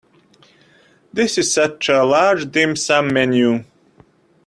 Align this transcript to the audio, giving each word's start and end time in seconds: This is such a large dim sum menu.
This 1.13 1.37
is 1.37 1.53
such 1.53 1.87
a 1.87 2.03
large 2.03 2.51
dim 2.51 2.75
sum 2.75 3.13
menu. 3.13 3.65